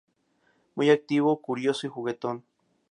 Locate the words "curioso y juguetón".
1.43-2.43